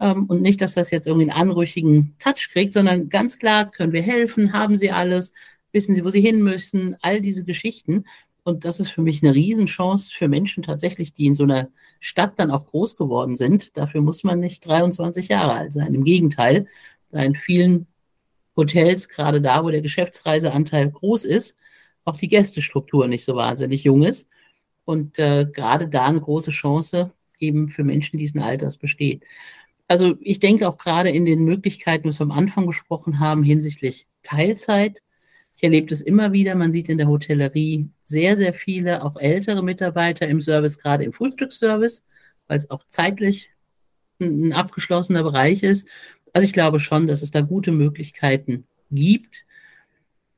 [0.00, 3.92] Ähm, und nicht, dass das jetzt irgendwie einen anrüchigen Touch kriegt, sondern ganz klar, können
[3.92, 5.32] wir helfen, haben Sie alles,
[5.72, 8.04] wissen Sie, wo Sie hin müssen, all diese Geschichten.
[8.44, 11.68] Und das ist für mich eine Riesenchance für Menschen tatsächlich, die in so einer
[12.00, 13.76] Stadt dann auch groß geworden sind.
[13.76, 15.94] Dafür muss man nicht 23 Jahre alt sein.
[15.94, 16.66] Im Gegenteil,
[17.12, 17.86] in vielen
[18.56, 21.56] Hotels, gerade da, wo der Geschäftsreiseanteil groß ist,
[22.04, 24.28] auch die Gästestruktur nicht so wahnsinnig jung ist.
[24.84, 29.24] Und äh, gerade da eine große Chance eben für Menschen diesen Alters besteht.
[29.88, 34.06] Also ich denke auch gerade in den Möglichkeiten, was wir am Anfang gesprochen haben, hinsichtlich
[34.22, 35.02] Teilzeit,
[35.54, 36.54] ich erlebe das immer wieder.
[36.54, 41.12] Man sieht in der Hotellerie sehr, sehr viele, auch ältere Mitarbeiter im Service, gerade im
[41.12, 42.04] Frühstücksservice,
[42.48, 43.50] weil es auch zeitlich
[44.20, 45.88] ein, ein abgeschlossener Bereich ist.
[46.32, 49.44] Also ich glaube schon, dass es da gute Möglichkeiten gibt.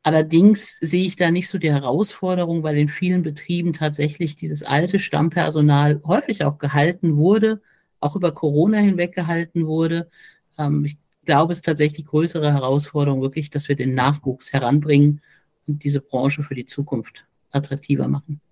[0.04, 4.98] Allerdings sehe ich da nicht so die Herausforderung, weil in vielen Betrieben tatsächlich dieses alte
[4.98, 7.62] Stammpersonal häufig auch gehalten wurde,
[8.00, 10.10] auch über Corona hinweg gehalten wurde.
[10.58, 15.22] Ähm, ich glaube, es ist tatsächlich größere Herausforderung wirklich, dass wir den Nachwuchs heranbringen
[15.66, 18.42] und diese Branche für die Zukunft attraktiver machen.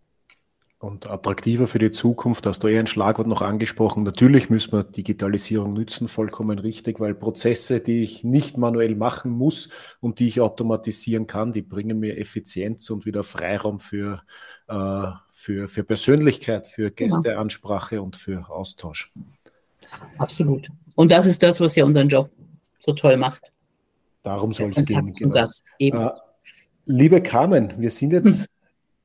[0.82, 4.02] Und attraktiver für die Zukunft, hast du eher ein Schlagwort noch angesprochen.
[4.02, 9.68] Natürlich müssen wir Digitalisierung nützen, vollkommen richtig, weil Prozesse, die ich nicht manuell machen muss
[10.00, 14.22] und die ich automatisieren kann, die bringen mir Effizienz und wieder Freiraum für,
[14.66, 17.14] äh, für, für Persönlichkeit, für genau.
[17.14, 19.12] Gästeansprache und für Austausch.
[20.18, 20.66] Absolut.
[20.96, 22.28] Und das ist das, was ja unseren Job
[22.80, 23.52] so toll macht.
[24.24, 25.12] Darum soll es gehen.
[25.12, 25.32] Genau.
[25.32, 26.00] Das eben.
[26.00, 26.10] Äh,
[26.86, 28.48] liebe Carmen, wir sind jetzt.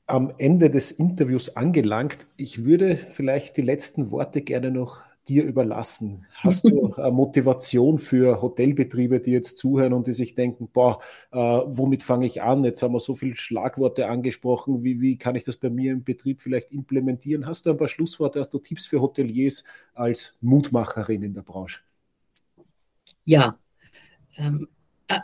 [0.08, 2.26] am Ende des Interviews angelangt.
[2.38, 6.26] Ich würde vielleicht die letzten Worte gerne noch dir überlassen.
[6.36, 11.38] Hast du eine Motivation für Hotelbetriebe, die jetzt zuhören und die sich denken, boah, äh,
[11.38, 12.63] womit fange ich an?
[12.63, 14.84] Jetzt haben wir so viele Schlagworte angesprochen.
[14.84, 17.46] Wie, wie kann ich das bei mir im Betrieb vielleicht implementieren?
[17.46, 21.82] Hast du ein paar Schlussworte, hast du Tipps für Hoteliers als Mutmacherin in der Branche?
[23.26, 23.60] Ja,
[24.38, 24.70] ähm,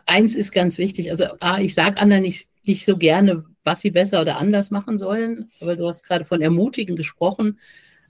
[0.05, 1.09] eins ist ganz wichtig.
[1.09, 4.97] Also, A, ich sage anderen nicht, nicht so gerne, was sie besser oder anders machen
[4.97, 7.59] sollen, aber du hast gerade von Ermutigen gesprochen.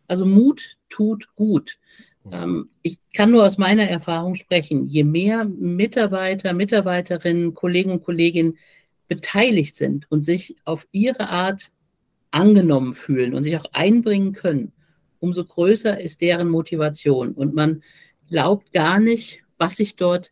[0.07, 1.77] Also, Mut tut gut.
[2.31, 4.85] Ähm, ich kann nur aus meiner Erfahrung sprechen.
[4.85, 8.57] Je mehr Mitarbeiter, Mitarbeiterinnen, Kollegen und Kolleginnen
[9.07, 11.71] beteiligt sind und sich auf ihre Art
[12.31, 14.71] angenommen fühlen und sich auch einbringen können,
[15.19, 17.33] umso größer ist deren Motivation.
[17.33, 17.83] Und man
[18.29, 20.31] glaubt gar nicht, was sich dort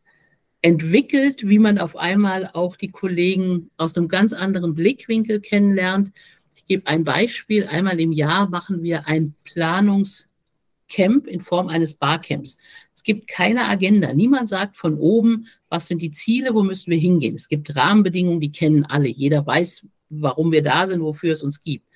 [0.62, 6.12] entwickelt, wie man auf einmal auch die Kollegen aus einem ganz anderen Blickwinkel kennenlernt.
[6.56, 7.66] Ich gebe ein Beispiel.
[7.66, 12.58] Einmal im Jahr machen wir ein Planungscamp in Form eines Barcamps.
[12.96, 14.14] Es gibt keine Agenda.
[14.14, 17.36] Niemand sagt von oben, was sind die Ziele, wo müssen wir hingehen.
[17.36, 19.08] Es gibt Rahmenbedingungen, die kennen alle.
[19.08, 21.88] Jeder weiß, warum wir da sind, wofür es uns gibt.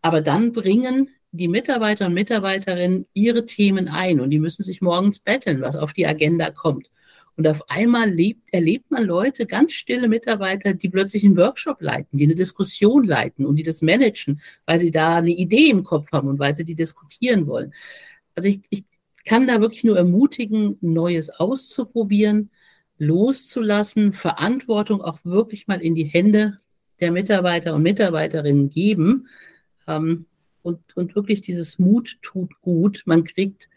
[0.00, 5.18] Aber dann bringen die Mitarbeiter und Mitarbeiterinnen ihre Themen ein und die müssen sich morgens
[5.18, 6.88] betteln, was auf die Agenda kommt.
[7.38, 12.18] Und auf einmal lebt, erlebt man Leute, ganz stille Mitarbeiter, die plötzlich einen Workshop leiten,
[12.18, 16.10] die eine Diskussion leiten und die das managen, weil sie da eine Idee im Kopf
[16.10, 17.72] haben und weil sie die diskutieren wollen.
[18.34, 18.84] Also ich, ich
[19.24, 22.50] kann da wirklich nur ermutigen, Neues auszuprobieren,
[22.98, 26.58] loszulassen, Verantwortung auch wirklich mal in die Hände
[26.98, 29.28] der Mitarbeiter und Mitarbeiterinnen geben
[29.86, 30.26] ähm,
[30.62, 33.02] und, und wirklich dieses Mut tut gut.
[33.06, 33.68] Man kriegt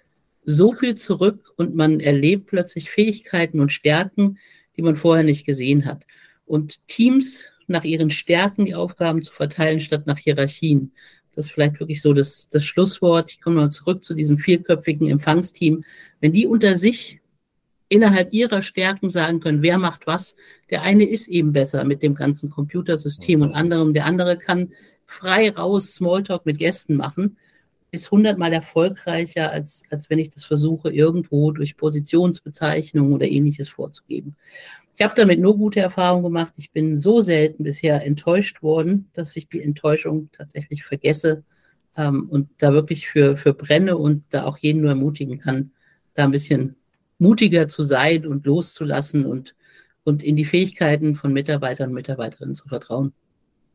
[0.44, 4.38] so viel zurück und man erlebt plötzlich Fähigkeiten und Stärken,
[4.76, 6.06] die man vorher nicht gesehen hat.
[6.46, 10.92] Und Teams nach ihren Stärken die Aufgaben zu verteilen, statt nach Hierarchien.
[11.34, 13.32] Das ist vielleicht wirklich so das, das Schlusswort.
[13.32, 15.82] Ich komme mal zurück zu diesem vierköpfigen Empfangsteam.
[16.20, 17.22] Wenn die unter sich
[17.92, 20.38] innerhalb ihrer Stärken sagen können, wer macht was.
[20.70, 23.94] Der eine ist eben besser mit dem ganzen Computersystem und anderem.
[23.94, 24.72] Der andere kann
[25.06, 27.38] frei raus Smalltalk mit Gästen machen,
[27.92, 34.36] ist hundertmal erfolgreicher, als, als wenn ich das versuche, irgendwo durch Positionsbezeichnungen oder ähnliches vorzugeben.
[34.96, 36.54] Ich habe damit nur gute Erfahrungen gemacht.
[36.58, 41.44] Ich bin so selten bisher enttäuscht worden, dass ich die Enttäuschung tatsächlich vergesse
[41.98, 45.72] ähm, und da wirklich für, für brenne und da auch jeden nur ermutigen kann,
[46.14, 46.76] da ein bisschen
[47.18, 49.56] mutiger zu sein und loszulassen und,
[50.04, 53.14] und in die Fähigkeiten von Mitarbeitern und Mitarbeiterinnen zu vertrauen.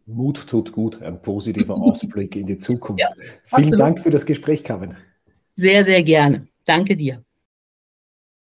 [0.07, 3.01] Mut tut gut, ein positiver Ausblick in die Zukunft.
[3.01, 3.09] Ja,
[3.45, 4.97] Vielen Dank für das Gespräch, Carmen.
[5.57, 6.47] Sehr, sehr gerne.
[6.65, 7.26] Danke dir.